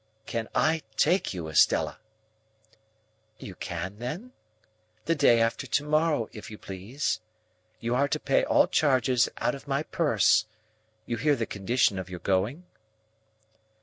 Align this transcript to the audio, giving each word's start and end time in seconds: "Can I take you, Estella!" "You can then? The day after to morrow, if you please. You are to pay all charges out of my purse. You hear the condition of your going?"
"Can 0.25 0.47
I 0.55 0.81
take 0.97 1.31
you, 1.31 1.47
Estella!" 1.47 1.99
"You 3.37 3.53
can 3.53 3.99
then? 3.99 4.31
The 5.05 5.13
day 5.13 5.39
after 5.39 5.67
to 5.67 5.83
morrow, 5.83 6.27
if 6.31 6.49
you 6.49 6.57
please. 6.57 7.19
You 7.79 7.93
are 7.93 8.07
to 8.07 8.19
pay 8.19 8.43
all 8.43 8.65
charges 8.65 9.29
out 9.37 9.53
of 9.53 9.67
my 9.67 9.83
purse. 9.83 10.47
You 11.05 11.17
hear 11.17 11.35
the 11.35 11.45
condition 11.45 11.99
of 11.99 12.09
your 12.09 12.19
going?" 12.21 12.63